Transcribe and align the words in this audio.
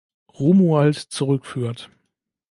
Romuald 0.39 0.95
zurückführt. 0.95 1.91